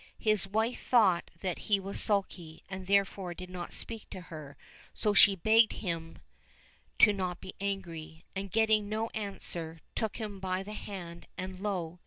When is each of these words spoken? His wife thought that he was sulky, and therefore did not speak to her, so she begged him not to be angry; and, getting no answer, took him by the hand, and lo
His 0.17 0.47
wife 0.47 0.81
thought 0.87 1.29
that 1.41 1.59
he 1.69 1.79
was 1.79 2.01
sulky, 2.01 2.63
and 2.67 2.87
therefore 2.87 3.35
did 3.35 3.51
not 3.51 3.71
speak 3.71 4.09
to 4.09 4.21
her, 4.21 4.57
so 4.95 5.13
she 5.13 5.35
begged 5.35 5.73
him 5.73 6.17
not 7.05 7.37
to 7.39 7.39
be 7.39 7.53
angry; 7.61 8.25
and, 8.35 8.49
getting 8.49 8.89
no 8.89 9.09
answer, 9.11 9.79
took 9.93 10.17
him 10.17 10.39
by 10.39 10.63
the 10.63 10.73
hand, 10.73 11.27
and 11.37 11.59
lo 11.59 11.99